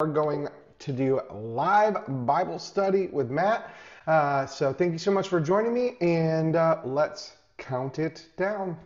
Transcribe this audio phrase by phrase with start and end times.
[0.00, 0.48] are going
[0.80, 1.96] to do live
[2.26, 3.72] Bible study with Matt.
[4.08, 8.76] Uh, so thank you so much for joining me, and uh, let's count it down.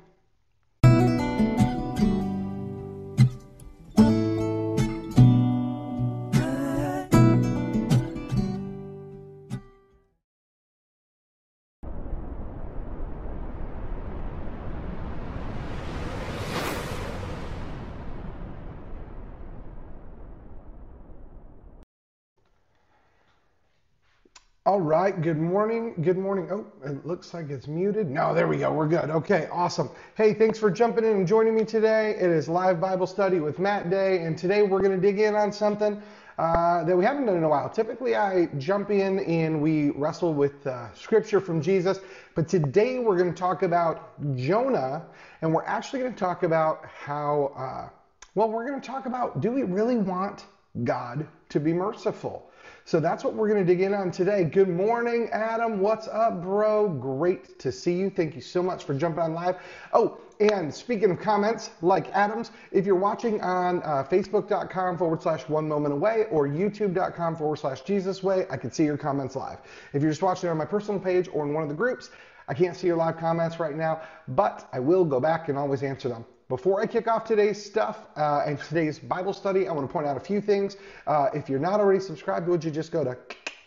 [25.11, 25.95] Good morning.
[26.03, 26.49] Good morning.
[26.51, 28.11] Oh, it looks like it's muted.
[28.11, 28.73] No, there we go.
[28.73, 29.11] We're good.
[29.11, 29.89] Okay, awesome.
[30.17, 32.11] Hey, thanks for jumping in and joining me today.
[32.11, 35.35] It is live Bible study with Matt Day, and today we're going to dig in
[35.35, 36.03] on something
[36.39, 37.71] uh, that we haven't done in a while.
[37.71, 42.01] Typically, I jump in and we wrestle with uh, scripture from Jesus,
[42.35, 45.07] but today we're going to talk about Jonah,
[45.41, 47.89] and we're actually going to talk about how, uh,
[48.35, 50.45] well, we're going to talk about do we really want
[50.85, 52.48] God to be merciful?
[52.89, 54.45] So that's what we're going to dig in on today.
[54.45, 55.79] Good morning, Adam.
[55.81, 56.89] What's up, bro?
[56.89, 58.09] Great to see you.
[58.09, 59.57] Thank you so much for jumping on live.
[59.93, 65.47] Oh, and speaking of comments, like Adam's, if you're watching on uh, facebook.com forward slash
[65.51, 69.59] one moment away or youtube.com forward slash Jesus way, I can see your comments live.
[69.93, 72.09] If you're just watching on my personal page or in one of the groups,
[72.49, 75.83] I can't see your live comments right now, but I will go back and always
[75.83, 76.25] answer them.
[76.49, 80.07] Before I kick off today's stuff uh, and today's Bible study, I want to point
[80.07, 80.79] out a few things.
[81.07, 83.19] Uh, if you're not already subscribed, would you just go to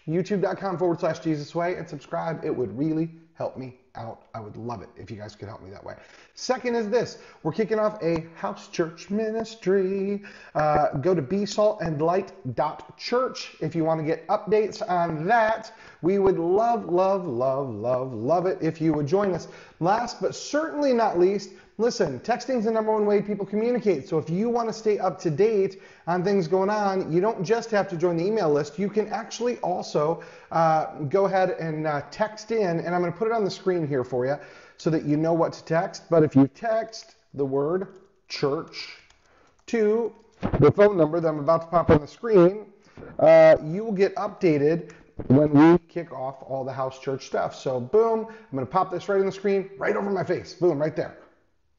[0.08, 2.44] youtube.com forward slash Jesus Way and subscribe?
[2.44, 4.24] It would really help me out.
[4.34, 5.94] I would love it if you guys could help me that way.
[6.34, 10.24] Second is this we're kicking off a house church ministry.
[10.56, 15.72] Uh, go to besaltandlight.church if you want to get updates on that.
[16.02, 19.48] We would love, love, love, love, love it if you would join us.
[19.80, 24.08] Last but certainly not least, Listen, texting is the number one way people communicate.
[24.08, 27.44] So if you want to stay up to date on things going on, you don't
[27.44, 28.78] just have to join the email list.
[28.78, 30.22] You can actually also
[30.52, 33.50] uh, go ahead and uh, text in, and I'm going to put it on the
[33.50, 34.36] screen here for you
[34.78, 36.04] so that you know what to text.
[36.08, 37.88] But if you text the word
[38.28, 38.98] church
[39.66, 40.14] to
[40.60, 42.68] the phone number that I'm about to pop on the screen,
[43.18, 44.92] uh, you will get updated
[45.30, 47.56] when we kick off all the house church stuff.
[47.56, 50.54] So boom, I'm going to pop this right on the screen, right over my face.
[50.54, 51.18] Boom, right there.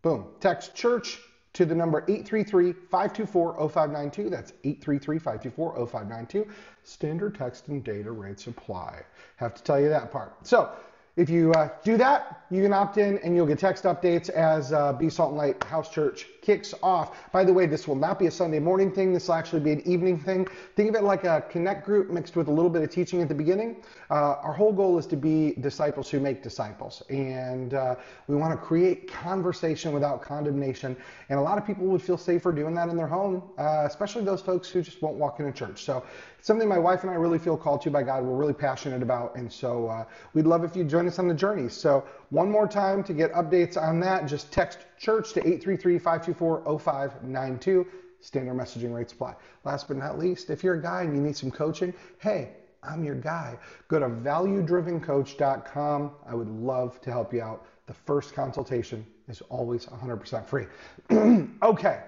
[0.02, 0.26] Boom.
[0.40, 1.20] Text church
[1.52, 4.30] to the number 833-524-0592.
[4.30, 6.48] That's 833-524-0592.
[6.84, 9.02] Standard text and data rates apply.
[9.36, 10.46] Have to tell you that part.
[10.46, 10.70] So
[11.16, 14.72] if you uh, do that, you can opt in and you'll get text updates as
[14.72, 17.30] uh, Be Salt and Light House Church kicks off.
[17.32, 19.12] By the way, this will not be a Sunday morning thing.
[19.12, 20.46] This will actually be an evening thing.
[20.74, 23.28] Think of it like a connect group mixed with a little bit of teaching at
[23.28, 23.82] the beginning.
[24.10, 27.02] Uh, our whole goal is to be disciples who make disciples.
[27.10, 27.96] And uh,
[28.26, 30.96] we want to create conversation without condemnation.
[31.28, 34.24] And a lot of people would feel safer doing that in their home, uh, especially
[34.24, 35.84] those folks who just won't walk into church.
[35.84, 36.04] So
[36.42, 38.24] something my wife and I really feel called to by God.
[38.24, 39.36] We're really passionate about.
[39.36, 40.04] And so uh,
[40.34, 41.70] we'd love if you join us on the journey.
[41.70, 47.86] So one more time to get updates on that, just text church to 833-524-0592.
[48.20, 49.34] Standard messaging rates apply.
[49.64, 52.50] Last but not least, if you're a guy and you need some coaching, hey,
[52.82, 53.56] I'm your guy.
[53.88, 56.10] Go to valuedrivencoach.com.
[56.26, 57.66] I would love to help you out.
[57.86, 60.66] The first consultation is always 100% free.
[61.62, 62.00] okay,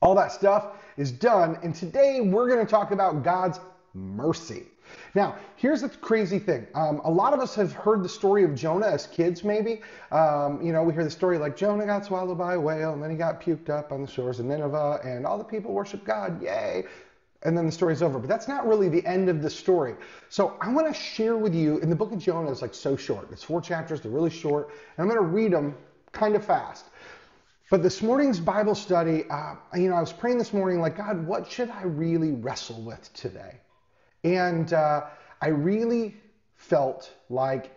[0.00, 3.60] all that stuff is done, and today we're going to talk about God's
[3.94, 4.64] mercy.
[5.14, 6.66] Now, here's the crazy thing.
[6.74, 9.82] Um, a lot of us have heard the story of Jonah as kids, maybe.
[10.10, 13.02] Um, you know, we hear the story like Jonah got swallowed by a whale, and
[13.02, 16.04] then he got puked up on the shores of Nineveh, and all the people worship
[16.04, 16.42] God.
[16.42, 16.84] Yay!
[17.44, 18.18] And then the story's over.
[18.18, 19.94] But that's not really the end of the story.
[20.28, 22.96] So I want to share with you, in the book of Jonah, it's like so
[22.96, 23.28] short.
[23.30, 25.76] It's four chapters, they're really short, and I'm going to read them
[26.10, 26.86] kind of fast.
[27.70, 31.26] But this morning's Bible study, uh, you know, I was praying this morning, like, God,
[31.26, 33.60] what should I really wrestle with today?
[34.24, 35.04] And uh,
[35.42, 36.16] I really
[36.56, 37.70] felt like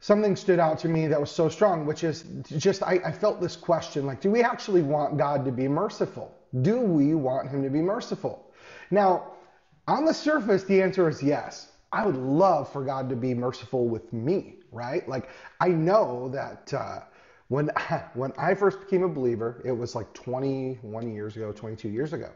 [0.00, 2.24] something stood out to me that was so strong, which is
[2.56, 6.34] just I, I, felt this question like, do we actually want God to be merciful?
[6.62, 8.50] Do we want Him to be merciful?
[8.90, 9.32] Now,
[9.86, 11.68] on the surface, the answer is yes.
[11.92, 15.06] I would love for God to be merciful with me, right?
[15.06, 15.28] Like,
[15.60, 16.72] I know that.
[16.72, 17.00] Uh,
[17.50, 21.90] when I, when I first became a believer, it was like 21 years ago, 22
[21.90, 22.30] years ago.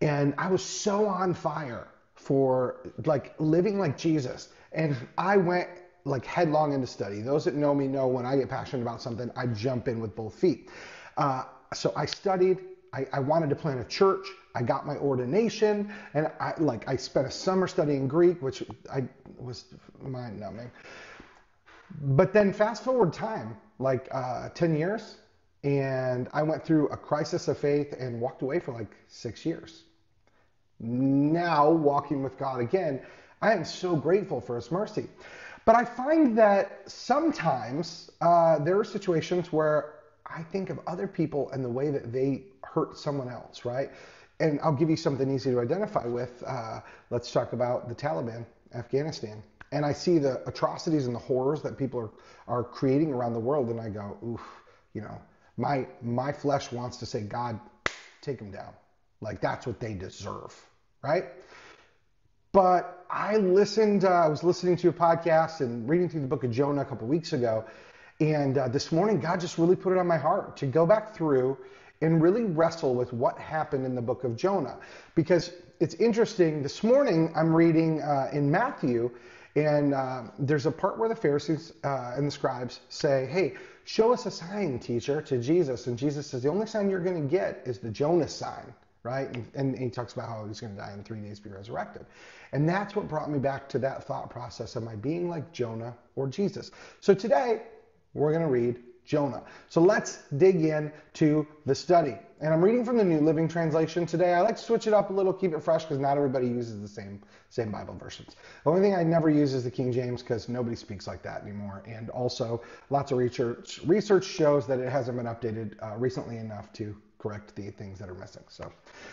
[0.00, 4.48] And I was so on fire for like living like Jesus.
[4.72, 5.68] And I went
[6.04, 7.20] like headlong into study.
[7.20, 10.14] Those that know me know when I get passionate about something, I jump in with
[10.14, 10.70] both feet.
[11.16, 11.44] Uh,
[11.74, 12.58] so I studied.
[12.94, 14.26] I, I, wanted to plant a church.
[14.54, 19.04] I got my ordination, and I like I spent a summer studying Greek, which I
[19.36, 19.66] was
[20.00, 20.70] mind numbing.
[22.00, 25.16] But then fast forward time, like uh, 10 years,
[25.64, 29.84] and I went through a crisis of faith and walked away for like six years
[30.80, 33.00] now walking with God again,
[33.42, 35.08] I am so grateful for His mercy.
[35.64, 39.94] But I find that sometimes uh, there are situations where
[40.26, 43.90] I think of other people and the way that they hurt someone else, right?
[44.40, 46.42] And I'll give you something easy to identify with.
[46.46, 49.42] Uh, let's talk about the Taliban, Afghanistan.
[49.72, 52.10] And I see the atrocities and the horrors that people are,
[52.60, 54.40] are creating around the world, and I go, oof,
[54.94, 55.20] you know,
[55.56, 57.60] my my flesh wants to say, God,
[58.22, 58.72] take them down.
[59.20, 60.54] Like that's what they deserve,
[61.02, 61.24] right?
[62.52, 66.44] But I listened, uh, I was listening to a podcast and reading through the book
[66.44, 67.64] of Jonah a couple weeks ago.
[68.20, 71.14] And uh, this morning, God just really put it on my heart to go back
[71.14, 71.58] through
[72.00, 74.78] and really wrestle with what happened in the book of Jonah.
[75.14, 79.10] Because it's interesting, this morning I'm reading uh, in Matthew,
[79.56, 83.54] and uh, there's a part where the Pharisees uh, and the scribes say, Hey,
[83.84, 85.86] show us a sign, teacher, to Jesus.
[85.86, 89.34] And Jesus says, The only sign you're going to get is the Jonah sign right?
[89.34, 92.04] And, and, he talks about how he's going to die in three days, be resurrected.
[92.52, 94.76] And that's what brought me back to that thought process.
[94.76, 96.70] Am I being like Jonah or Jesus?
[97.00, 97.62] So today,
[98.14, 99.42] we're going to read Jonah.
[99.70, 102.14] So let's dig in to the study.
[102.40, 104.34] And I'm reading from the New Living Translation today.
[104.34, 106.80] I like to switch it up a little, keep it fresh, because not everybody uses
[106.80, 108.36] the same same Bible versions.
[108.64, 111.42] The only thing I never use is the King James, because nobody speaks like that
[111.42, 111.82] anymore.
[111.86, 116.70] And also, lots of research research shows that it hasn't been updated uh, recently enough
[116.74, 118.44] to correct the things that are missing.
[118.48, 118.70] So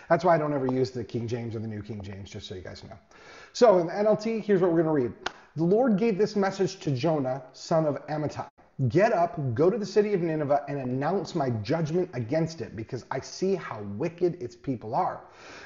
[0.09, 2.47] that's why I don't ever use the King James or the New King James, just
[2.47, 2.99] so you guys know.
[3.53, 5.13] So in the NLT, here's what we're going to read.
[5.55, 8.49] The Lord gave this message to Jonah, son of Amittai.
[8.89, 13.05] Get up, go to the city of Nineveh, and announce my judgment against it, because
[13.09, 15.21] I see how wicked its people are.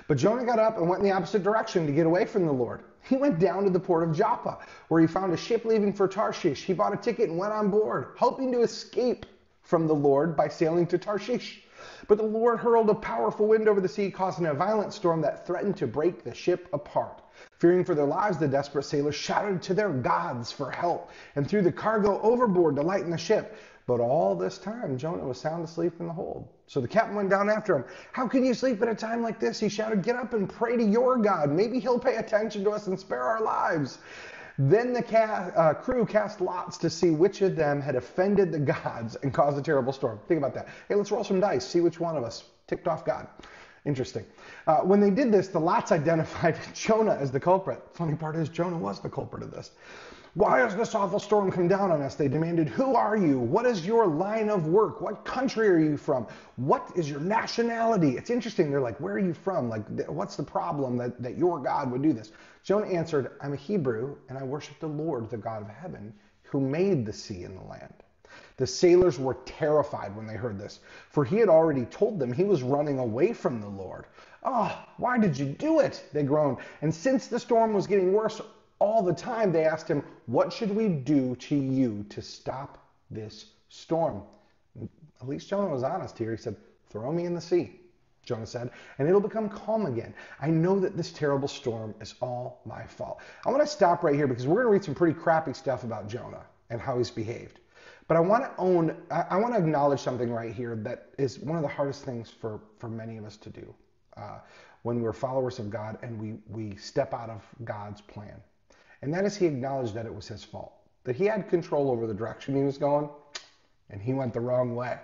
[0.08, 2.52] But Jonah got up and went in the opposite direction to get away from the
[2.52, 2.84] Lord.
[3.02, 4.60] He went down to the port of Joppa,
[4.90, 6.64] where he found a ship leaving for Tarshish.
[6.64, 9.26] He bought a ticket and went on board, hoping to escape
[9.64, 11.64] from the Lord by sailing to Tarshish.
[12.08, 15.48] But the Lord hurled a powerful wind over the sea, causing a violent storm that
[15.48, 17.24] threatened to break the ship apart.
[17.60, 21.62] Fearing for their lives, the desperate sailors shouted to their gods for help and threw
[21.62, 23.58] the cargo overboard to lighten the ship.
[23.86, 26.48] But all this time, Jonah was sound asleep in the hold.
[26.68, 27.86] So the captain went down after him.
[28.12, 29.60] How can you sleep at a time like this?
[29.60, 31.50] He shouted, Get up and pray to your God.
[31.50, 33.98] Maybe he'll pay attention to us and spare our lives.
[34.60, 39.16] Then the uh, crew cast lots to see which of them had offended the gods
[39.24, 40.20] and caused a terrible storm.
[40.28, 40.68] Think about that.
[40.88, 43.28] Hey, let's roll some dice, see which one of us ticked off God.
[43.86, 44.26] Interesting.
[44.68, 47.82] Uh, when they did this, the lots identified Jonah as the culprit.
[47.94, 49.72] Funny part is, Jonah was the culprit of this.
[50.36, 52.14] Why has this awful storm come down on us?
[52.14, 53.40] They demanded, Who are you?
[53.40, 55.02] What is your line of work?
[55.02, 56.28] What country are you from?
[56.56, 58.16] What is your nationality?
[58.16, 58.70] It's interesting.
[58.70, 59.70] They're like, Where are you from?
[59.70, 62.32] Like, what's the problem that, that your God would do this?
[62.64, 66.60] Jonah answered, I'm a Hebrew, and I worship the Lord, the God of heaven, who
[66.60, 67.94] made the sea and the land.
[68.60, 72.44] The sailors were terrified when they heard this, for he had already told them he
[72.44, 74.06] was running away from the Lord.
[74.44, 76.04] Oh, why did you do it?
[76.12, 76.58] They groaned.
[76.82, 78.42] And since the storm was getting worse,
[78.80, 83.46] all the time, they asked him, What should we do to you to stop this
[83.70, 84.24] storm?
[85.22, 86.32] At least Jonah was honest here.
[86.32, 86.58] He said,
[86.90, 87.80] Throw me in the sea,
[88.24, 90.14] Jonah said, and it'll become calm again.
[90.42, 93.22] I know that this terrible storm is all my fault.
[93.46, 95.86] I want to stop right here because we're going to read some pretty crappy stuff
[95.86, 97.62] about Jonah and how he's behaved.
[98.10, 101.58] But I want to own, I want to acknowledge something right here that is one
[101.58, 103.72] of the hardest things for, for many of us to do
[104.18, 104.40] uh,
[104.82, 108.42] when we're followers of God and we, we step out of God's plan.
[109.04, 110.74] And that is he acknowledged that it was his fault,
[111.04, 113.10] that he had control over the direction he was going,
[113.92, 114.98] and he went the wrong way.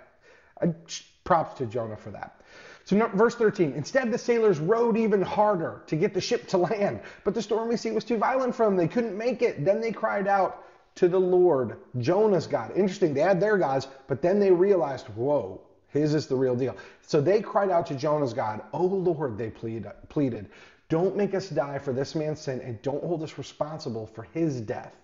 [0.60, 0.74] I,
[1.22, 2.40] props to Jonah for that.
[2.86, 7.00] So, verse 13, instead the sailors rowed even harder to get the ship to land,
[7.22, 8.76] but the stormy sea was too violent for them.
[8.76, 9.64] They couldn't make it.
[9.64, 10.65] Then they cried out
[10.96, 12.72] to the Lord, Jonah's God.
[12.74, 16.76] Interesting, they had their gods, but then they realized, whoa, his is the real deal.
[17.02, 20.48] So they cried out to Jonah's God, Oh Lord, they plead, pleaded,
[20.88, 24.60] don't make us die for this man's sin, and don't hold us responsible for his
[24.60, 24.94] death.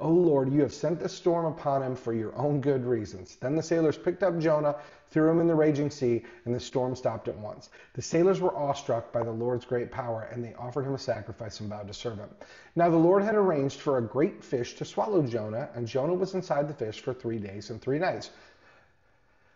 [0.00, 3.34] O Lord, you have sent this storm upon him for your own good reasons.
[3.34, 4.76] Then the sailors picked up Jonah,
[5.10, 7.70] threw him in the raging sea, and the storm stopped at once.
[7.94, 11.58] The sailors were awestruck by the Lord's great power, and they offered him a sacrifice
[11.58, 12.28] and vowed to serve him.
[12.76, 16.34] Now the Lord had arranged for a great fish to swallow Jonah, and Jonah was
[16.34, 18.30] inside the fish for three days and three nights.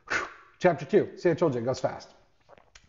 [0.08, 0.26] Whew.
[0.58, 1.18] Chapter 2.
[1.18, 2.08] See, I told you, it goes fast.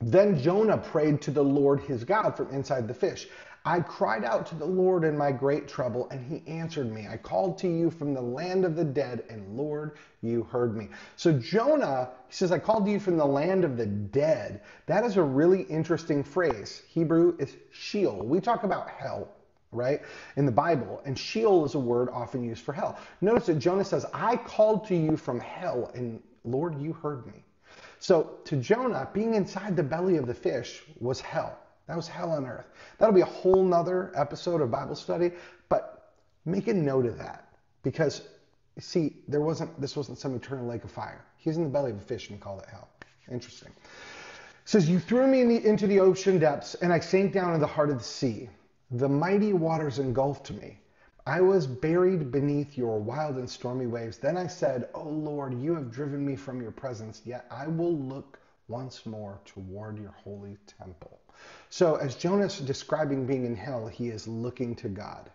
[0.01, 3.27] Then Jonah prayed to the Lord his God from inside the fish.
[3.65, 7.07] I cried out to the Lord in my great trouble, and he answered me.
[7.07, 10.89] I called to you from the land of the dead, and Lord, you heard me.
[11.15, 14.61] So Jonah, he says, I called to you from the land of the dead.
[14.85, 16.83] That is a really interesting phrase.
[16.89, 18.25] Hebrew is Sheol.
[18.25, 19.29] We talk about hell,
[19.71, 20.01] right,
[20.35, 22.99] in the Bible, and Sheol is a word often used for hell.
[23.21, 27.45] Notice that Jonah says, I called to you from hell, and Lord, you heard me.
[27.99, 31.57] So to Jonah, being inside the belly of the fish was hell.
[31.87, 32.67] That was hell on earth.
[32.97, 35.31] That'll be a whole nother episode of Bible study,
[35.69, 36.13] but
[36.45, 37.47] make a note of that
[37.83, 38.21] because
[38.79, 41.25] see, there wasn't this wasn't some eternal lake of fire.
[41.37, 42.87] He was in the belly of a fish and he called it hell.
[43.31, 43.69] Interesting.
[43.69, 47.53] It says, You threw me in the, into the ocean depths, and I sank down
[47.53, 48.49] in the heart of the sea.
[48.91, 50.79] The mighty waters engulfed me.
[51.25, 54.17] I was buried beneath your wild and stormy waves.
[54.17, 57.97] Then I said, O Lord, you have driven me from your presence, yet I will
[57.97, 61.19] look once more toward your holy temple.
[61.75, 65.31] So, as Jonah's describing being in hell, he is looking to God.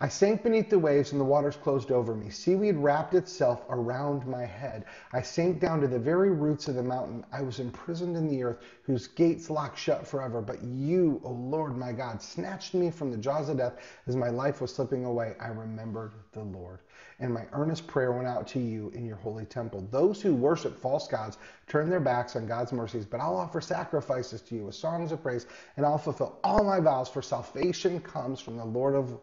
[0.00, 2.30] I sank beneath the waves and the waters closed over me.
[2.30, 4.84] Seaweed wrapped itself around my head.
[5.12, 7.26] I sank down to the very roots of the mountain.
[7.32, 10.40] I was imprisoned in the earth, whose gates locked shut forever.
[10.40, 13.74] But you, O Lord my God, snatched me from the jaws of death
[14.06, 15.34] as my life was slipping away.
[15.40, 16.78] I remembered the Lord.
[17.18, 19.88] And my earnest prayer went out to you in your holy temple.
[19.90, 24.42] Those who worship false gods turn their backs on God's mercies, but I'll offer sacrifices
[24.42, 28.38] to you with songs of praise, and I'll fulfill all my vows, for salvation comes
[28.38, 29.18] from the Lord of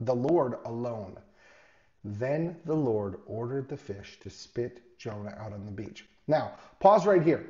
[0.00, 1.16] the Lord alone.
[2.04, 6.06] Then the Lord ordered the fish to spit Jonah out on the beach.
[6.26, 7.46] Now, pause right here.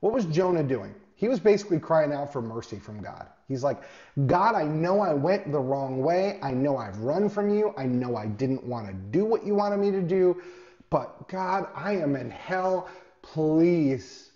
[0.00, 0.94] What was Jonah doing?
[1.16, 3.28] He was basically crying out for mercy from God.
[3.48, 3.82] He's like,
[4.26, 6.38] God, I know I went the wrong way.
[6.42, 7.72] I know I've run from you.
[7.76, 10.42] I know I didn't want to do what you wanted me to do.
[10.90, 12.88] But God, I am in hell.
[13.22, 14.30] Please,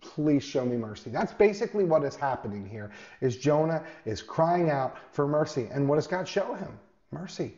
[0.00, 1.10] please show me mercy.
[1.10, 2.90] That's basically what is happening here.
[3.20, 5.68] Is Jonah is crying out for mercy.
[5.72, 6.78] And what does God show him?
[7.10, 7.54] Mercy.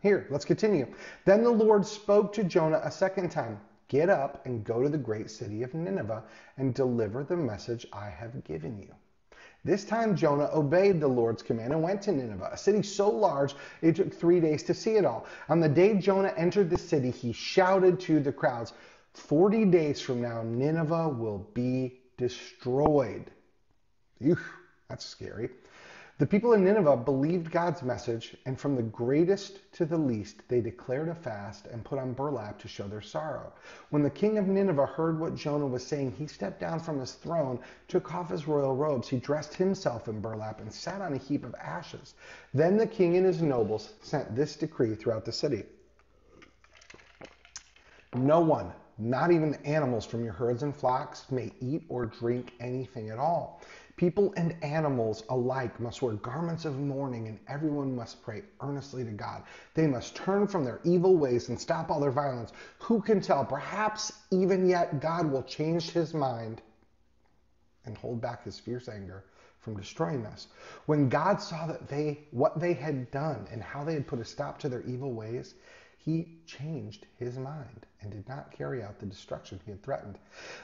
[0.00, 0.86] Here, let's continue.
[1.24, 3.60] Then the Lord spoke to Jonah a second time.
[3.88, 6.24] Get up and go to the great city of Nineveh
[6.56, 8.94] and deliver the message I have given you.
[9.64, 13.54] This time Jonah obeyed the Lord's command and went to Nineveh, a city so large
[13.80, 15.24] it took three days to see it all.
[15.48, 18.74] On the day Jonah entered the city, he shouted to the crowds,
[19.14, 23.30] 40 days from now, Nineveh will be destroyed.
[24.88, 25.50] That's scary.
[26.18, 30.60] The people in Nineveh believed God's message, and from the greatest to the least, they
[30.60, 33.52] declared a fast and put on burlap to show their sorrow.
[33.90, 37.14] When the king of Nineveh heard what Jonah was saying, he stepped down from his
[37.14, 41.18] throne, took off his royal robes, he dressed himself in burlap, and sat on a
[41.18, 42.14] heap of ashes.
[42.52, 45.64] Then the king and his nobles sent this decree throughout the city
[48.14, 52.52] No one not even the animals from your herds and flocks may eat or drink
[52.60, 53.62] anything at all.
[53.96, 59.12] People and animals alike must wear garments of mourning, and everyone must pray earnestly to
[59.12, 59.44] God.
[59.74, 62.52] They must turn from their evil ways and stop all their violence.
[62.80, 63.44] Who can tell?
[63.44, 66.60] Perhaps even yet God will change his mind
[67.84, 69.24] and hold back his fierce anger
[69.60, 70.48] from destroying us.
[70.86, 74.24] When God saw that they what they had done and how they had put a
[74.24, 75.54] stop to their evil ways,
[76.04, 80.18] he changed his mind and did not carry out the destruction he had threatened.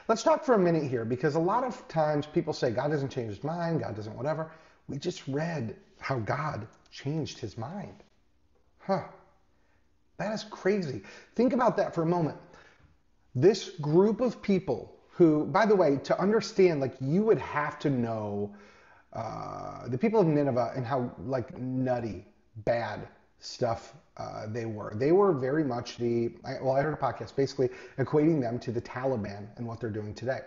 [0.07, 3.09] Let's talk for a minute here because a lot of times people say God doesn't
[3.09, 4.51] change his mind, God doesn't whatever.
[4.87, 8.03] We just read how God changed his mind.
[8.79, 9.03] Huh.
[10.17, 11.01] That is crazy.
[11.35, 12.37] Think about that for a moment.
[13.33, 17.89] This group of people who, by the way, to understand, like you would have to
[17.89, 18.53] know
[19.13, 22.25] uh, the people of Nineveh and how like nutty,
[22.57, 23.07] bad
[23.41, 24.93] stuff uh, they were.
[24.95, 26.31] They were very much the,
[26.61, 30.13] well, I heard a podcast basically equating them to the Taliban and what they're doing
[30.13, 30.41] today.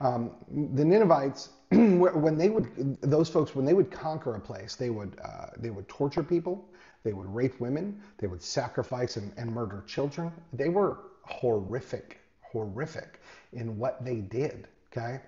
[0.00, 0.32] Um,
[0.74, 5.18] the Ninevites, when they would, those folks, when they would conquer a place, they would,
[5.22, 6.64] uh, they would torture people,
[7.04, 10.32] they would rape women, they would sacrifice and, and murder children.
[10.52, 13.20] They were horrific, horrific
[13.52, 15.20] in what they did, okay?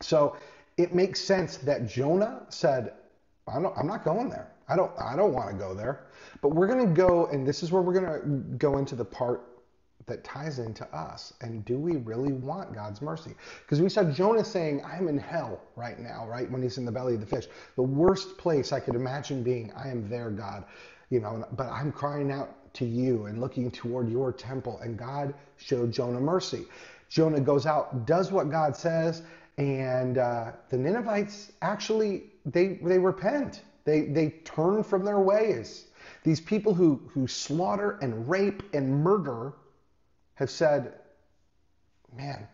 [0.00, 0.36] So
[0.76, 2.94] it makes sense that Jonah said,
[3.46, 4.50] I'm not going there.
[4.70, 6.06] I don't I don't want to go there.
[6.40, 9.04] But we're going to go and this is where we're going to go into the
[9.04, 9.42] part
[10.06, 11.34] that ties into us.
[11.40, 13.34] And do we really want God's mercy?
[13.62, 16.50] Because we saw Jonah saying, I'm in hell right now, right?
[16.50, 17.46] When he's in the belly of the fish.
[17.76, 20.64] The worst place I could imagine being, I am there, God.
[21.10, 24.78] You know, but I'm crying out to you and looking toward your temple.
[24.80, 26.64] And God showed Jonah mercy.
[27.08, 29.22] Jonah goes out, does what God says,
[29.58, 33.62] and uh, the Ninevites actually they they repent.
[33.90, 35.86] They, they turn from their ways.
[36.22, 39.54] These people who, who slaughter and rape and murder
[40.34, 40.94] have said,
[42.16, 42.46] man,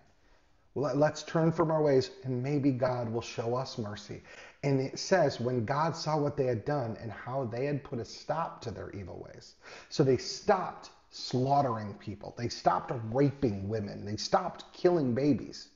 [0.75, 4.23] let's turn from our ways and maybe God will show us mercy.
[4.65, 7.99] And it says when God saw what they had done and how they had put
[7.99, 9.57] a stop to their evil ways.
[9.91, 12.35] So they stopped slaughtering people.
[12.39, 14.07] They stopped raping women.
[14.07, 15.69] They stopped killing babies.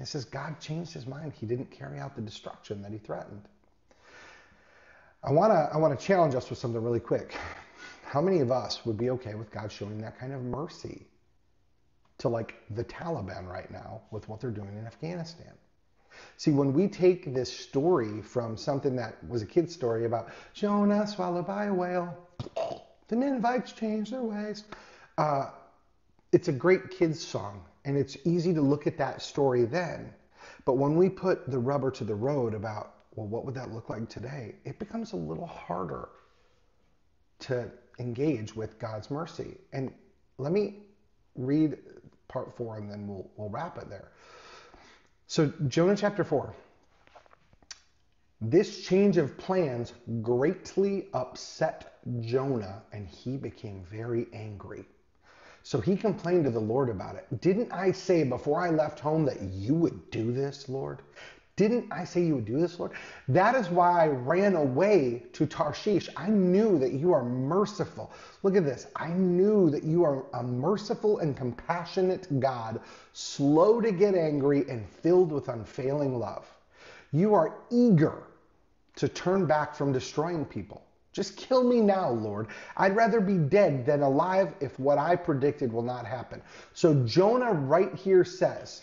[0.00, 1.32] It says God changed his mind.
[1.32, 3.48] He didn't carry out the destruction that he threatened.
[5.26, 7.34] I want to I want to challenge us with something really quick.
[8.04, 11.06] How many of us would be okay with God showing that kind of mercy
[12.18, 15.52] to like the Taliban right now with what they're doing in Afghanistan?
[16.36, 21.06] See, when we take this story from something that was a kid's story about Jonah
[21.06, 22.14] swallowed by a whale,
[23.08, 24.64] the Ninevites changed their ways.
[25.16, 25.46] Uh,
[26.32, 30.12] it's a great kid's song, and it's easy to look at that story then.
[30.64, 33.90] But when we put the rubber to the road about, well, what would that look
[33.90, 34.54] like today?
[34.64, 36.08] It becomes a little harder
[37.40, 39.56] to engage with God's mercy.
[39.72, 39.92] And
[40.38, 40.78] let me
[41.36, 41.78] read
[42.28, 44.12] part four and then we'll, we'll wrap it there.
[45.26, 46.54] So, Jonah chapter 4.
[48.40, 54.84] This change of plans greatly upset Jonah, and he became very angry.
[55.62, 57.40] So he complained to the Lord about it.
[57.40, 61.00] Didn't I say before I left home that you would do this, Lord?
[61.56, 62.92] Didn't I say you would do this, Lord?
[63.28, 66.08] That is why I ran away to Tarshish.
[66.16, 68.10] I knew that you are merciful.
[68.42, 68.88] Look at this.
[68.96, 72.80] I knew that you are a merciful and compassionate God,
[73.12, 76.44] slow to get angry and filled with unfailing love.
[77.12, 78.24] You are eager
[78.96, 80.82] to turn back from destroying people.
[81.12, 82.48] Just kill me now, Lord.
[82.76, 86.42] I'd rather be dead than alive if what I predicted will not happen.
[86.72, 88.82] So Jonah right here says,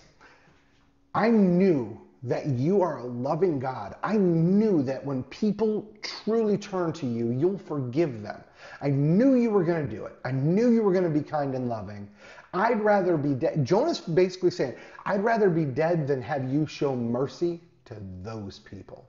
[1.13, 3.95] I knew that you are a loving God.
[4.03, 8.43] I knew that when people truly turn to you, you'll forgive them.
[8.81, 10.13] I knew you were going to do it.
[10.23, 12.07] I knew you were going to be kind and loving.
[12.53, 13.65] I'd rather be dead.
[13.65, 14.75] Jonah's basically saying,
[15.05, 19.07] I'd rather be dead than have you show mercy to those people.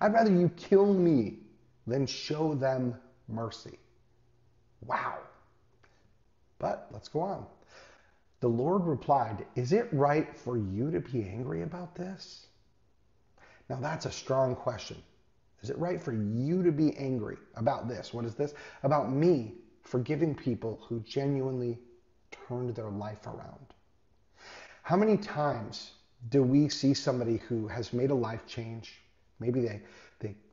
[0.00, 1.38] I'd rather you kill me
[1.86, 2.94] than show them
[3.28, 3.78] mercy.
[4.86, 5.18] Wow.
[6.58, 7.46] But let's go on.
[8.40, 12.46] The Lord replied, Is it right for you to be angry about this?
[13.68, 14.96] Now, that's a strong question.
[15.62, 18.14] Is it right for you to be angry about this?
[18.14, 18.54] What is this?
[18.82, 21.78] About me forgiving people who genuinely
[22.48, 23.74] turned their life around.
[24.82, 25.92] How many times
[26.30, 29.00] do we see somebody who has made a life change?
[29.38, 29.82] Maybe they,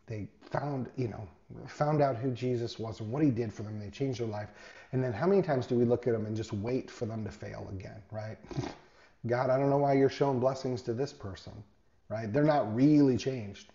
[0.07, 1.27] they, found, you know,
[1.67, 3.79] found out who Jesus was and what he did for them.
[3.79, 4.49] They changed their life.
[4.91, 7.23] And then how many times do we look at them and just wait for them
[7.25, 8.37] to fail again, right?
[9.27, 11.51] God, I don't know why you're showing blessings to this person,
[12.09, 12.31] right?
[12.31, 13.71] They're not really changed.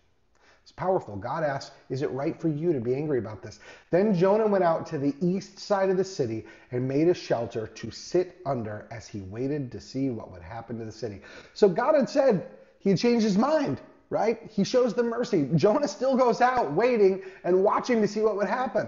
[0.63, 1.17] It's powerful.
[1.17, 3.59] God asks, Is it right for you to be angry about this?
[3.91, 7.67] Then Jonah went out to the east side of the city and made a shelter
[7.67, 11.21] to sit under as he waited to see what would happen to the city.
[11.53, 12.47] So God had said
[12.79, 13.81] he had changed his mind,
[14.13, 14.39] right?
[14.51, 15.49] He shows them mercy.
[15.55, 18.87] Jonah still goes out waiting and watching to see what would happen.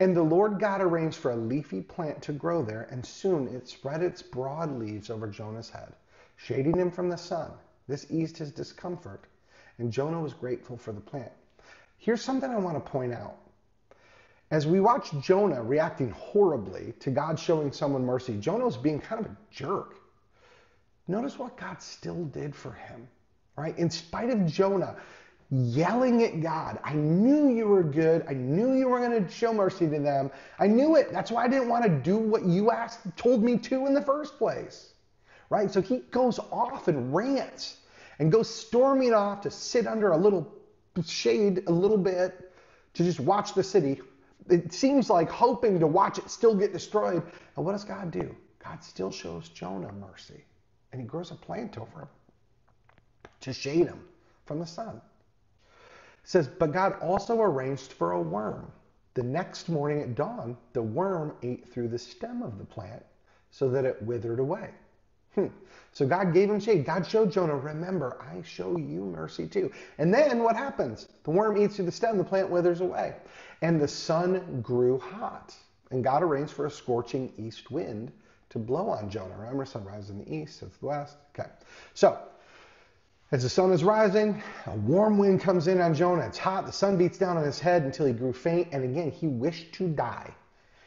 [0.00, 3.68] And the Lord God arranged for a leafy plant to grow there, and soon it
[3.68, 5.92] spread its broad leaves over Jonah's head,
[6.36, 7.50] shading him from the sun.
[7.88, 9.24] This eased his discomfort,
[9.76, 11.32] and Jonah was grateful for the plant.
[11.98, 13.36] Here's something I want to point out.
[14.50, 19.30] As we watch Jonah reacting horribly to God showing someone mercy, Jonah being kind of
[19.30, 19.96] a jerk.
[21.06, 23.08] Notice what God still did for him,
[23.58, 23.76] right?
[23.76, 24.96] In spite of Jonah
[25.50, 26.78] yelling at God.
[26.84, 28.24] I knew you were good.
[28.28, 30.30] I knew you were going to show mercy to them.
[30.58, 31.12] I knew it.
[31.12, 34.02] That's why I didn't want to do what you asked, told me to in the
[34.02, 34.92] first place.
[35.50, 35.70] Right?
[35.70, 37.78] So he goes off and rants
[38.18, 40.54] and goes storming off to sit under a little
[41.04, 42.52] shade a little bit
[42.94, 44.00] to just watch the city.
[44.50, 47.22] It seems like hoping to watch it still get destroyed.
[47.56, 48.36] And what does God do?
[48.62, 50.44] God still shows Jonah mercy.
[50.92, 52.08] And he grows a plant over him
[53.40, 54.00] to shade him
[54.44, 55.00] from the sun
[56.28, 58.70] says, But God also arranged for a worm.
[59.14, 63.02] The next morning at dawn, the worm ate through the stem of the plant
[63.50, 64.68] so that it withered away.
[65.34, 65.46] Hmm.
[65.92, 66.84] So God gave him shade.
[66.84, 69.72] God showed Jonah, remember, I show you mercy too.
[69.96, 71.08] And then what happens?
[71.24, 73.16] The worm eats through the stem, the plant withers away.
[73.62, 75.54] And the sun grew hot.
[75.90, 78.12] And God arranged for a scorching east wind
[78.50, 79.34] to blow on Jonah.
[79.38, 81.16] Remember, sun rises in the east, sets the west.
[81.34, 81.48] Okay.
[81.94, 82.18] So
[83.30, 86.26] as the sun is rising, a warm wind comes in on Jonah.
[86.26, 86.64] It's hot.
[86.64, 88.68] The sun beats down on his head until he grew faint.
[88.72, 90.34] And again, he wished to die.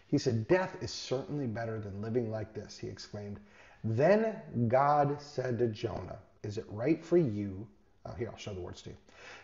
[0.07, 3.39] He said, Death is certainly better than living like this, he exclaimed.
[3.83, 4.35] Then
[4.67, 7.67] God said to Jonah, Is it right for you?
[8.05, 8.97] Oh, here, I'll show the words to you.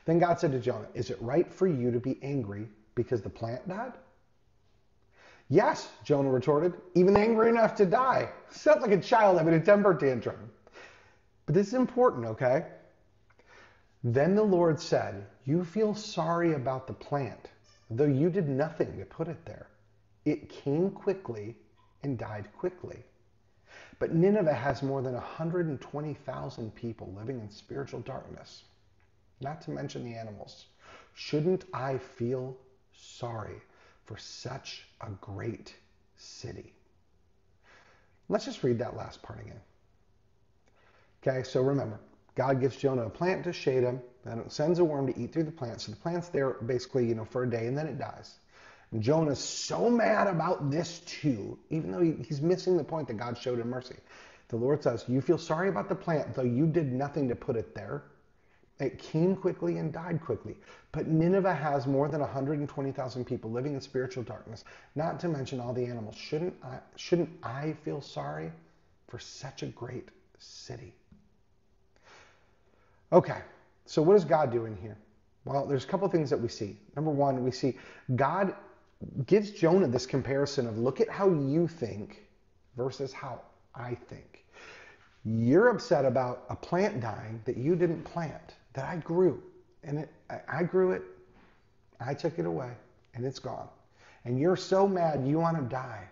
[0.06, 3.30] Then God said to Jonah, Is it right for you to be angry because the
[3.30, 3.94] plant died?
[5.50, 8.30] Yes, Jonah retorted, even angry enough to die.
[8.50, 10.50] Sounds like a child having a temper tantrum.
[11.46, 12.66] But this is important, okay?
[14.04, 17.50] Then the Lord said, You feel sorry about the plant,
[17.90, 19.68] though you did nothing to put it there.
[20.26, 21.58] It came quickly
[22.04, 23.04] and died quickly.
[24.00, 28.64] But Nineveh has more than 120,000 people living in spiritual darkness,
[29.42, 30.68] not to mention the animals.
[31.14, 32.56] Shouldn't I feel
[32.94, 33.62] sorry
[34.06, 35.76] for such a great
[36.16, 36.74] city?
[38.30, 39.62] Let's just read that last part again.
[41.24, 42.00] Okay, so remember,
[42.38, 45.34] God gives Jonah a plant to shade him, and it sends a worm to eat
[45.34, 45.82] through the plant.
[45.82, 48.36] So the plant's there basically, you know, for a day, and then it dies.
[48.92, 53.16] And Jonah's so mad about this too, even though he, he's missing the point that
[53.16, 53.96] God showed him mercy.
[54.50, 57.56] The Lord says, You feel sorry about the plant, though you did nothing to put
[57.56, 58.04] it there.
[58.80, 60.56] It came quickly and died quickly.
[60.92, 65.74] But Nineveh has more than 120,000 people living in spiritual darkness, not to mention all
[65.74, 66.16] the animals.
[66.16, 68.52] Shouldn't I, shouldn't I feel sorry
[69.08, 70.94] for such a great city?
[73.12, 73.40] Okay,
[73.86, 74.98] so what is God doing here?
[75.46, 76.78] Well, there's a couple things that we see.
[76.96, 77.78] Number one, we see
[78.16, 78.54] God
[79.26, 82.24] gives Jonah this comparison of look at how you think
[82.76, 83.42] versus how
[83.74, 84.44] I think.
[85.24, 89.42] You're upset about a plant dying that you didn't plant, that I grew.
[89.84, 90.10] And it,
[90.50, 91.04] I grew it,
[92.02, 92.72] I took it away,
[93.14, 93.70] and it's gone.
[94.26, 96.04] And you're so mad you want to die.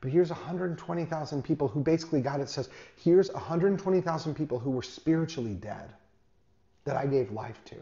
[0.00, 5.54] But here's 120,000 people who basically God it says, here's 120,000 people who were spiritually
[5.54, 5.90] dead
[6.86, 7.76] that I gave life to.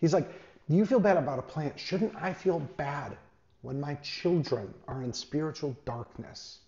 [0.00, 0.30] He's like,
[0.68, 1.78] you feel bad about a plant.
[1.78, 3.16] Shouldn't I feel bad
[3.62, 6.58] when my children are in spiritual darkness?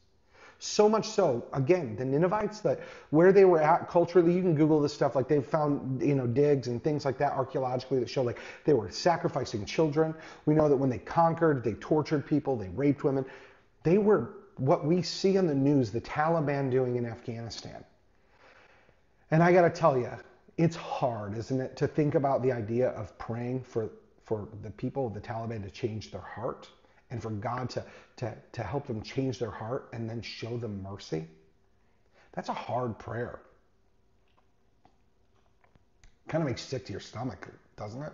[0.59, 4.81] So much so, again, the Ninevites, that where they were at culturally, you can Google
[4.81, 5.14] this stuff.
[5.14, 8.72] Like they've found, you know, digs and things like that archaeologically that show like they
[8.72, 10.14] were sacrificing children.
[10.46, 13.27] We know that when they conquered, they tortured people, they raped women.
[13.83, 17.85] They were what we see on the news, the Taliban doing in Afghanistan.
[19.31, 20.11] And I got to tell you,
[20.59, 23.90] it's hard, isn't it, to think about the idea of praying for,
[24.25, 26.69] for the people of the Taliban to change their heart
[27.11, 27.85] and for God to,
[28.16, 31.27] to, to help them change their heart and then show them mercy.
[32.33, 33.40] That's a hard prayer.
[36.29, 38.12] Kind of makes sick to your stomach, doesn't it?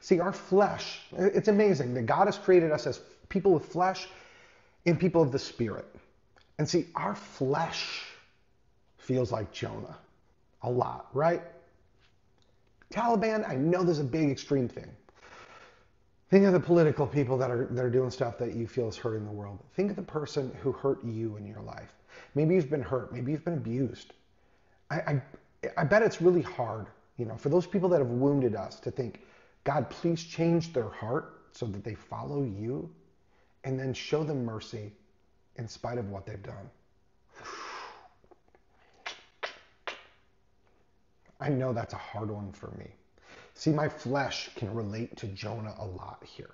[0.00, 4.08] See, our flesh, it's amazing that God has created us as people with flesh
[4.86, 5.86] and people of the spirit.
[6.58, 8.02] And see, our flesh
[8.98, 9.96] feels like Jonah
[10.62, 11.42] a lot, right?
[12.92, 14.90] Taliban, I know there's a big extreme thing.
[16.30, 18.96] Think of the political people that are, that are doing stuff that you feel is
[18.96, 19.58] hurting the world.
[19.74, 21.92] Think of the person who hurt you in your life.
[22.34, 23.12] Maybe you've been hurt.
[23.12, 24.14] Maybe you've been abused.
[24.90, 25.22] I, I,
[25.76, 26.86] I bet it's really hard,
[27.18, 29.20] you know, for those people that have wounded us to think,
[29.64, 32.90] God, please change their heart so that they follow you
[33.64, 34.92] and then show them mercy
[35.56, 36.70] in spite of what they've done.
[41.42, 42.86] I know that's a hard one for me.
[43.54, 46.52] See, my flesh can relate to Jonah a lot here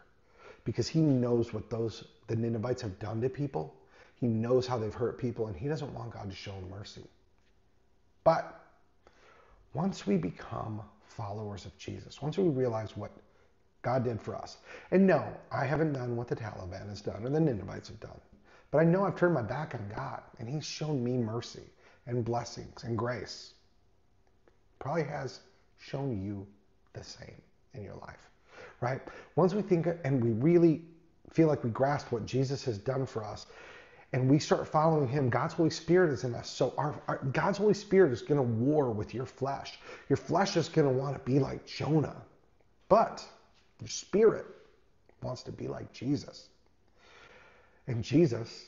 [0.65, 3.75] because he knows what those the Ninevites have done to people.
[4.15, 7.05] He knows how they've hurt people and he doesn't want God to show him mercy.
[8.25, 8.59] But
[9.75, 13.13] once we become followers of Jesus, once we realize what
[13.83, 14.57] God did for us,
[14.91, 15.23] and no,
[15.53, 18.21] I haven't done what the Taliban has done or the Ninevites have done,
[18.71, 21.65] but I know I've turned my back on God and he's shown me mercy
[22.07, 23.53] and blessings and grace
[24.79, 25.41] probably has
[25.79, 26.47] shown you
[26.93, 27.41] the same
[27.75, 28.29] in your life,
[28.81, 29.01] right?
[29.37, 30.83] Once we think and we really
[31.31, 33.47] feel like we grasp what Jesus has done for us,
[34.13, 36.49] and we start following him, God's Holy Spirit is in us.
[36.49, 39.79] So our, our God's Holy Spirit is going to war with your flesh.
[40.09, 42.17] Your flesh is going to want to be like Jonah,
[42.89, 43.23] but
[43.81, 44.47] your spirit
[45.23, 46.49] wants to be like Jesus.
[47.87, 48.65] And Jesus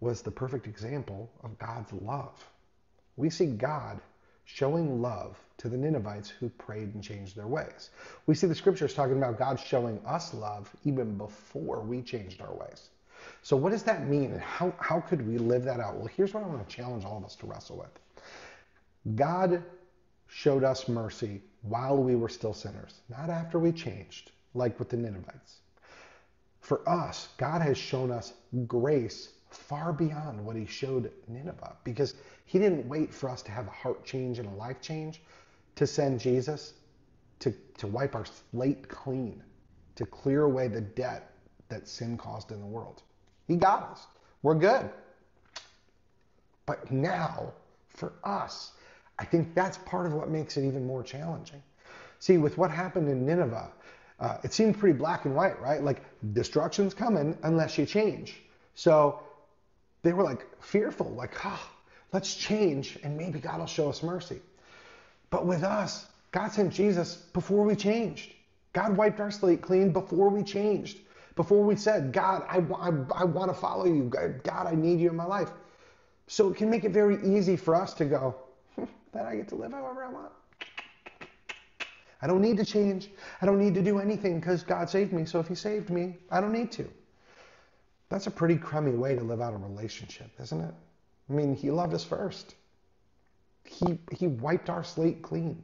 [0.00, 2.32] was the perfect example of God's love.
[3.16, 4.00] We see God
[4.54, 7.90] showing love to the Ninevites who prayed and changed their ways.
[8.26, 12.52] We see the scriptures talking about God showing us love even before we changed our
[12.54, 12.88] ways.
[13.42, 15.96] So, what does that mean and how, how could we live that out?
[15.96, 19.62] Well, here's what I want to challenge all of us to wrestle with God
[20.26, 24.96] showed us mercy while we were still sinners, not after we changed, like with the
[24.96, 25.58] Ninevites.
[26.60, 28.32] For us, God has shown us
[28.66, 32.14] grace far beyond what he showed Nineveh because
[32.50, 35.22] he didn't wait for us to have a heart change and a life change
[35.76, 36.74] to send Jesus
[37.38, 39.40] to, to wipe our slate clean,
[39.94, 41.30] to clear away the debt
[41.68, 43.04] that sin caused in the world.
[43.46, 44.08] He got us.
[44.42, 44.90] We're good.
[46.66, 47.52] But now,
[47.86, 48.72] for us,
[49.20, 51.62] I think that's part of what makes it even more challenging.
[52.18, 53.70] See, with what happened in Nineveh,
[54.18, 55.84] uh, it seemed pretty black and white, right?
[55.84, 58.42] Like destruction's coming unless you change.
[58.74, 59.20] So
[60.02, 61.76] they were like fearful, like, ah, oh,
[62.12, 64.40] let's change and maybe God will show us mercy.
[65.30, 68.32] But with us, God sent Jesus before we changed.
[68.72, 70.98] God wiped our slate clean before we changed.
[71.36, 74.04] Before we said, God, I, I, I want to follow you.
[74.44, 75.50] God, I need you in my life.
[76.26, 78.36] So it can make it very easy for us to go,
[78.76, 80.32] then I get to live however I want.
[82.22, 83.08] I don't need to change.
[83.40, 85.24] I don't need to do anything because God saved me.
[85.24, 86.88] So if He saved me, I don't need to.
[88.10, 90.74] That's a pretty crummy way to live out a relationship, isn't it?
[91.30, 92.56] I mean, he loved us first.
[93.64, 95.62] He, he wiped our slate clean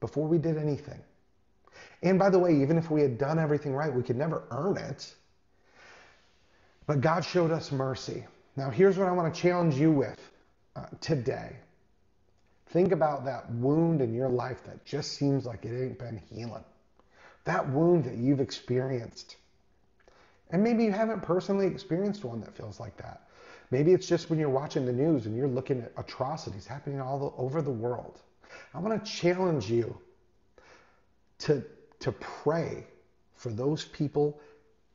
[0.00, 1.00] before we did anything.
[2.02, 4.76] And by the way, even if we had done everything right, we could never earn
[4.78, 5.14] it.
[6.86, 8.26] But God showed us mercy.
[8.56, 10.20] Now, here's what I want to challenge you with
[10.76, 11.56] uh, today.
[12.68, 16.64] Think about that wound in your life that just seems like it ain't been healing.
[17.44, 19.36] That wound that you've experienced.
[20.50, 23.25] And maybe you haven't personally experienced one that feels like that.
[23.70, 27.34] Maybe it's just when you're watching the news and you're looking at atrocities happening all
[27.36, 28.20] over the world.
[28.74, 29.96] I want to challenge you
[31.40, 31.64] to,
[32.00, 32.86] to pray
[33.34, 34.40] for those people,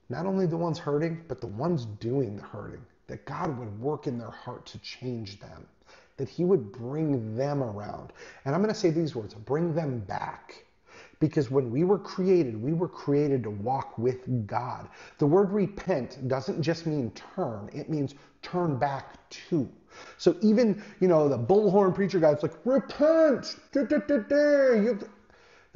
[0.09, 4.07] not only the ones hurting, but the ones doing the hurting, that God would work
[4.07, 5.67] in their heart to change them,
[6.17, 8.13] that He would bring them around.
[8.45, 10.65] And I'm going to say these words bring them back.
[11.21, 14.89] Because when we were created, we were created to walk with God.
[15.19, 19.69] The word repent doesn't just mean turn, it means turn back to.
[20.17, 23.55] So even, you know, the bullhorn preacher guy's like, repent!
[23.71, 24.99] The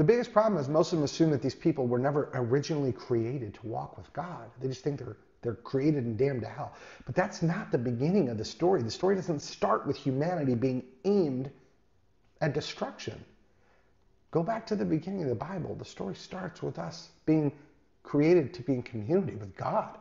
[0.04, 3.68] biggest problem is most of them assume that these people were never originally created to
[3.68, 4.50] walk with God.
[4.60, 6.74] They just think they're they're created and damned to hell.
[7.06, 8.82] But that's not the beginning of the story.
[8.82, 11.52] The story doesn't start with humanity being aimed
[12.42, 13.24] at destruction.
[14.36, 15.76] Go back to the beginning of the Bible.
[15.76, 17.54] The story starts with us being
[18.04, 19.98] created to be in community with God.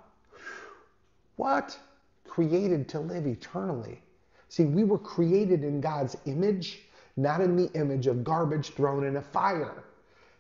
[1.37, 1.79] What?
[2.27, 4.03] Created to live eternally.
[4.49, 6.81] See, we were created in God's image,
[7.17, 9.85] not in the image of garbage thrown in a fire.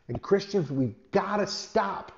[0.09, 2.11] And Christians, we've got to stop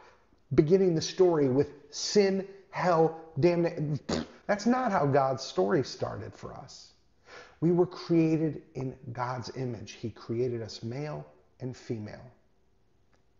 [0.54, 4.00] beginning the story with sin, hell, damnation.
[4.46, 6.92] That's not how God's story started for us.
[7.60, 9.92] We were created in God's image.
[9.92, 11.26] He created us male
[11.60, 12.30] and female.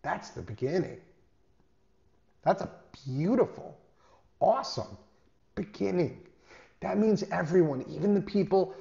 [0.02, 0.98] That's the beginning.
[2.42, 2.70] That's a
[3.06, 3.76] beautiful,
[4.40, 4.96] awesome
[5.54, 6.20] beginning.
[6.80, 8.74] That means everyone, even the people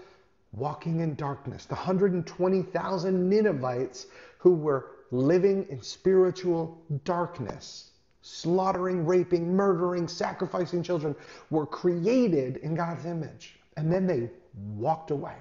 [0.52, 10.08] walking in darkness, the 120,000 Ninevites who were living in spiritual darkness, slaughtering, raping, murdering,
[10.08, 11.16] sacrificing children,
[11.50, 13.60] were created in God's image.
[13.78, 14.30] And then they
[14.76, 15.36] walked away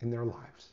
[0.00, 0.70] in their lives.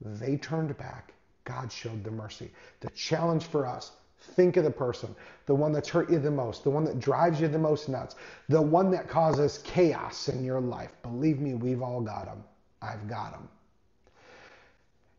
[0.00, 1.12] They turned back.
[1.44, 2.50] God showed the mercy.
[2.80, 5.14] The challenge for us think of the person,
[5.46, 8.14] the one that's hurt you the most, the one that drives you the most nuts,
[8.48, 10.92] the one that causes chaos in your life.
[11.02, 12.44] Believe me, we've all got them.
[12.80, 13.48] I've got them.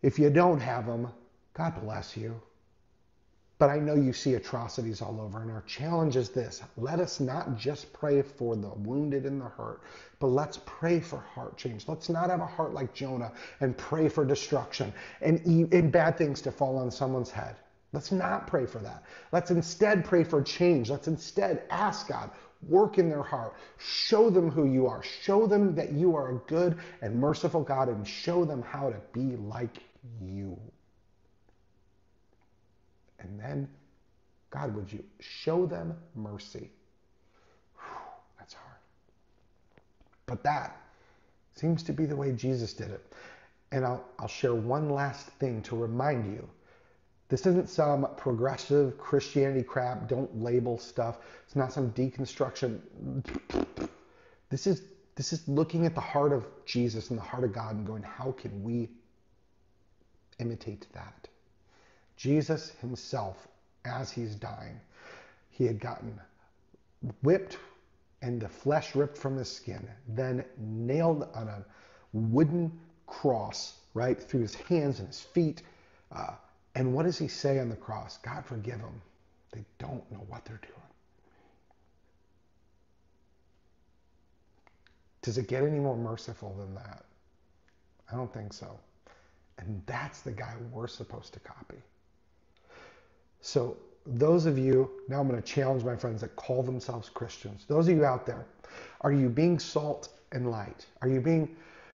[0.01, 1.09] If you don't have them,
[1.53, 2.41] God bless you.
[3.59, 7.19] But I know you see atrocities all over, and our challenge is this let us
[7.19, 9.81] not just pray for the wounded and the hurt,
[10.19, 11.87] but let's pray for heart change.
[11.87, 15.39] Let's not have a heart like Jonah and pray for destruction and,
[15.73, 17.55] and bad things to fall on someone's head.
[17.93, 19.03] Let's not pray for that.
[19.31, 20.89] Let's instead pray for change.
[20.89, 22.31] Let's instead ask God,
[22.67, 23.53] work in their heart.
[23.77, 25.03] Show them who you are.
[25.03, 28.99] Show them that you are a good and merciful God and show them how to
[29.13, 29.77] be like
[30.21, 30.59] you.
[33.23, 33.67] And then,
[34.49, 36.69] God, would you show them mercy?
[37.75, 37.97] Whew,
[38.37, 38.77] that's hard.
[40.25, 40.77] But that
[41.55, 43.13] seems to be the way Jesus did it.
[43.71, 46.47] And I'll, I'll share one last thing to remind you.
[47.29, 51.17] This isn't some progressive Christianity crap, don't label stuff.
[51.45, 52.79] It's not some deconstruction.
[54.49, 54.83] This is
[55.15, 58.03] this is looking at the heart of Jesus and the heart of God and going,
[58.03, 58.89] how can we
[60.39, 61.27] imitate that?
[62.17, 63.47] Jesus himself,
[63.85, 64.79] as he's dying,
[65.51, 66.19] he had gotten
[67.21, 67.57] whipped
[68.21, 71.63] and the flesh ripped from his skin, then nailed on a
[72.13, 72.71] wooden
[73.05, 75.61] cross, right, through his hands and his feet.
[76.11, 76.31] Uh,
[76.75, 78.17] and what does he say on the cross?
[78.19, 79.01] God forgive them.
[79.51, 80.73] They don't know what they're doing.
[85.21, 87.03] Does it get any more merciful than that?
[88.11, 88.79] I don't think so.
[89.57, 91.77] And that's the guy we're supposed to copy.
[93.45, 93.75] So,
[94.05, 97.65] those of you, now I'm going to challenge my friends that call themselves Christians.
[97.67, 98.45] Those of you out there,
[99.01, 100.85] are you being salt and light?
[101.01, 101.57] Are you being,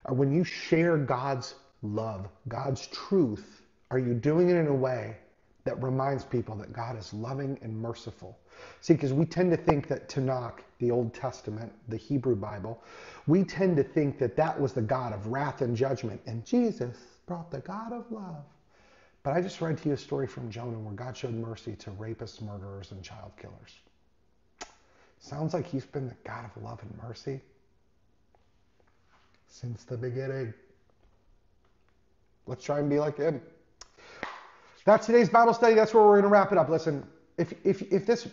[0.09, 1.53] uh, when you share God's
[1.83, 5.17] love, God's truth, are you doing it in a way
[5.65, 8.35] that reminds people that God is loving and merciful?
[8.81, 12.81] See, because we tend to think that Tanakh, the Old Testament, the Hebrew Bible,
[13.27, 16.97] we tend to think that that was the God of wrath and judgment, and Jesus
[17.27, 18.45] brought the God of love.
[19.25, 21.89] But I just read to you a story from Jonah where God showed mercy to
[21.89, 23.79] rapists, murderers, and child killers.
[25.19, 27.41] Sounds like he's been the God of love and mercy
[29.47, 30.53] since the beginning.
[32.45, 33.41] Let's try and be like him.
[34.85, 35.73] That's today's Bible study.
[35.73, 36.69] That's where we're going to wrap it up.
[36.69, 37.03] Listen,
[37.39, 38.27] if, if, if this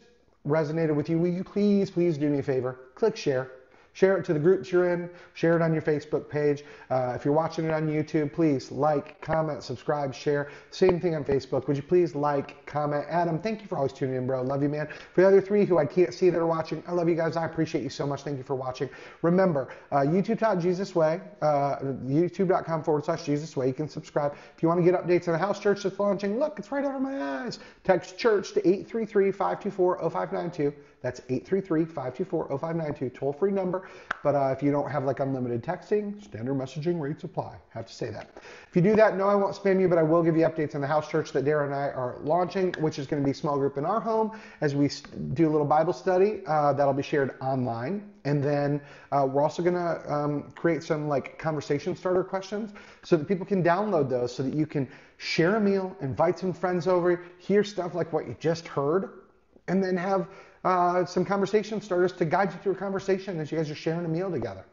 [0.47, 2.81] resonated with you, will you please, please do me a favor?
[2.97, 3.51] Click share.
[3.95, 5.11] Share it to the groups you're in.
[5.35, 6.65] Share it on your Facebook page.
[6.91, 10.51] Uh, if you're watching it on YouTube, please like, comment, subscribe, share.
[10.71, 11.69] Same thing on Facebook.
[11.69, 13.05] Would you please like, comment?
[13.09, 14.43] Adam, thank you for always tuning in, bro.
[14.43, 14.89] Love you, man.
[15.15, 17.37] For the other three who I can't see that are watching, I love you guys.
[17.37, 18.23] I appreciate you so much.
[18.23, 18.89] Thank you for watching.
[19.21, 21.77] Remember, uh, YouTube.JesusWay, uh,
[22.07, 23.69] YouTube.com forward slash Jesus Way.
[23.69, 24.35] You can subscribe.
[24.57, 26.85] If you want to get updates on the house church that's launching, look, it's right
[26.85, 27.59] over my eyes.
[27.85, 30.73] Text church to 833 524 0592.
[31.03, 33.89] That's 833-524-0592, toll-free number.
[34.23, 37.57] But uh, if you don't have like unlimited texting, standard messaging rates apply.
[37.71, 38.31] Have to say that.
[38.69, 40.75] If you do that, no, I won't spam you, but I will give you updates
[40.75, 43.33] on the house church that Dara and I are launching, which is going to be
[43.33, 44.89] small group in our home as we
[45.35, 46.43] do a little Bible study.
[46.47, 48.09] Uh, that'll be shared online.
[48.25, 53.17] And then uh, we're also going to um, create some like conversation starter questions so
[53.17, 56.87] that people can download those so that you can share a meal, invite some friends
[56.87, 59.11] over, hear stuff like what you just heard,
[59.69, 60.29] and then have
[60.65, 64.05] uh, some conversation starters to guide you through a conversation as you guys are sharing
[64.05, 64.65] a meal together.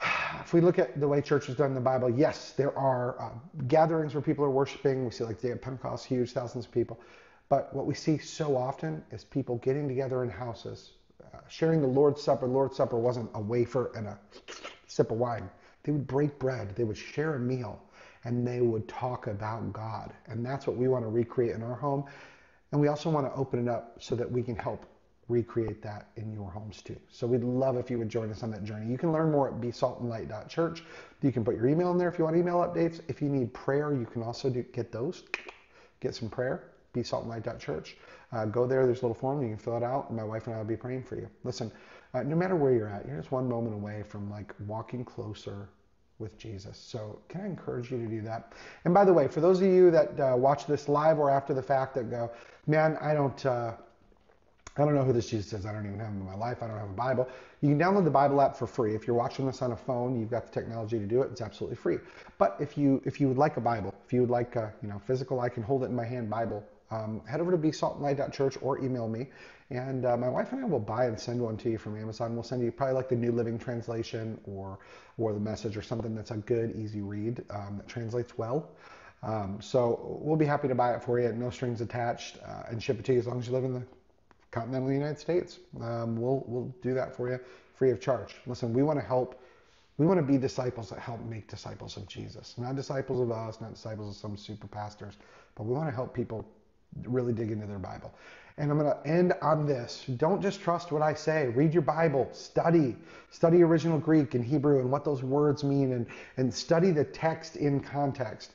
[0.40, 3.20] If we look at the way church is done in the Bible, yes, there are
[3.20, 3.30] uh,
[3.66, 5.04] gatherings where people are worshiping.
[5.04, 6.98] We see like the day of Pentecost, huge thousands of people.
[7.50, 11.86] But what we see so often is people getting together in houses, uh, sharing the
[11.86, 12.46] Lord's Supper.
[12.46, 14.18] Lord's Supper wasn't a wafer and a
[14.86, 15.50] sip of wine.
[15.82, 17.80] They would break bread, they would share a meal,
[18.24, 20.12] and they would talk about God.
[20.26, 22.04] And that's what we want to recreate in our home.
[22.72, 24.84] And we also want to open it up so that we can help
[25.28, 26.98] recreate that in your homes too.
[27.10, 28.90] So we'd love if you would join us on that journey.
[28.90, 30.82] You can learn more at besaltandlight.church.
[31.22, 33.00] You can put your email in there if you want email updates.
[33.08, 35.24] If you need prayer, you can also do, get those.
[36.00, 37.96] Get some prayer, besaltandlight.church.
[38.32, 40.46] Uh, go there, there's a little form, you can fill it out, and my wife
[40.46, 41.28] and I will be praying for you.
[41.44, 41.72] Listen,
[42.14, 45.68] uh, no matter where you're at, you're just one moment away from like walking closer
[46.18, 46.76] with Jesus.
[46.76, 48.52] So can I encourage you to do that?
[48.84, 51.54] And by the way, for those of you that uh, watch this live or after
[51.54, 52.30] the fact that go,
[52.66, 53.72] man, I don't, uh,
[54.76, 55.66] I don't know who this Jesus is.
[55.66, 56.62] I don't even have him in my life.
[56.62, 57.28] I don't have a Bible.
[57.60, 58.94] You can download the Bible app for free.
[58.94, 61.30] If you're watching this on a phone, you've got the technology to do it.
[61.32, 61.98] It's absolutely free.
[62.38, 64.88] But if you if you would like a Bible, if you would like a you
[64.88, 66.64] know physical, I can hold it in my hand Bible.
[66.90, 69.28] Um, head over to besaltandlight.church or email me,
[69.70, 72.34] and uh, my wife and I will buy and send one to you from Amazon.
[72.34, 74.78] We'll send you probably like the New Living Translation or
[75.18, 78.70] or the Message or something that's a good, easy read um, that translates well.
[79.22, 82.82] Um, so we'll be happy to buy it for you, no strings attached, uh, and
[82.82, 83.82] ship it to you as long as you live in the
[84.50, 85.58] continental United States.
[85.80, 87.40] Um, we'll we'll do that for you
[87.78, 88.34] free of charge.
[88.46, 89.40] Listen, we want to help.
[89.98, 93.60] We want to be disciples that help make disciples of Jesus, not disciples of us,
[93.60, 95.14] not disciples of some super pastors,
[95.56, 96.48] but we want to help people
[97.04, 98.12] really dig into their Bible.
[98.56, 100.04] And I'm going to end on this.
[100.16, 101.46] Don't just trust what I say.
[101.48, 102.96] Read your Bible, study,
[103.30, 107.54] study original Greek and Hebrew and what those words mean, and, and study the text
[107.56, 108.54] in context.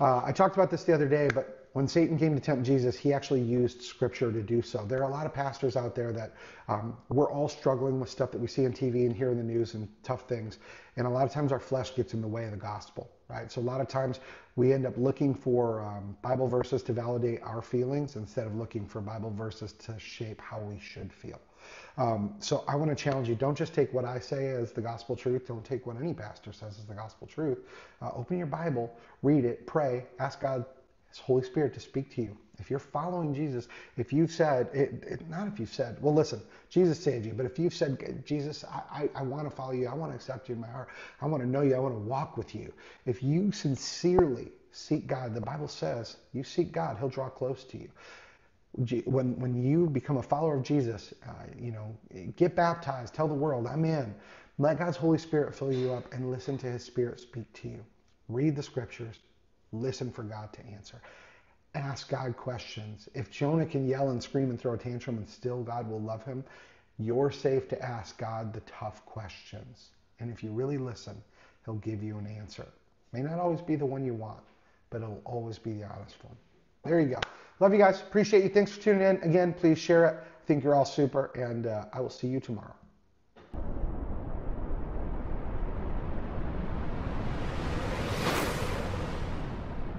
[0.00, 2.98] Uh, I talked about this the other day, but when Satan came to tempt Jesus,
[2.98, 4.84] he actually used scripture to do so.
[4.84, 6.34] There are a lot of pastors out there that
[6.68, 9.42] um, we're all struggling with stuff that we see on TV and hear in the
[9.42, 10.58] news and tough things.
[10.96, 13.50] And a lot of times our flesh gets in the way of the gospel, right?
[13.50, 14.20] So a lot of times
[14.56, 18.86] we end up looking for um, Bible verses to validate our feelings instead of looking
[18.86, 21.40] for Bible verses to shape how we should feel.
[21.96, 24.80] Um, so I want to challenge you don't just take what I say as the
[24.80, 27.58] gospel truth, don't take what any pastor says as the gospel truth.
[28.00, 30.64] Uh, open your Bible, read it, pray, ask God,
[31.12, 32.36] His Holy Spirit to speak to you.
[32.58, 36.40] If you're following Jesus, if you've said, it, it, not if you've said, well, listen,
[36.68, 39.88] Jesus saved you, but if you've said, Jesus, I, I, I want to follow you,
[39.88, 40.88] I want to accept you in my heart,
[41.20, 42.72] I want to know you, I want to walk with you.
[43.04, 47.78] If you sincerely seek God, the Bible says, you seek God, He'll draw close to
[47.78, 47.88] you
[49.04, 51.94] when when you become a follower of Jesus, uh, you know,
[52.36, 54.14] get baptized, tell the world, I'm in.
[54.58, 57.84] Let God's Holy Spirit fill you up and listen to His Spirit speak to you.
[58.28, 59.16] Read the scriptures,
[59.72, 61.00] listen for God to answer.
[61.74, 63.08] Ask God questions.
[63.14, 66.22] If Jonah can yell and scream and throw a tantrum and still God will love
[66.24, 66.44] him,
[66.98, 69.90] you're safe to ask God the tough questions.
[70.20, 71.20] And if you really listen,
[71.64, 72.66] He'll give you an answer.
[73.12, 74.40] May not always be the one you want,
[74.90, 76.36] but it'll always be the honest one.
[76.84, 77.20] There you go.
[77.60, 78.00] Love you guys.
[78.00, 78.48] Appreciate you.
[78.48, 79.16] Thanks for tuning in.
[79.22, 80.16] Again, please share it.
[80.16, 82.74] I think you're all super, and uh, I will see you tomorrow.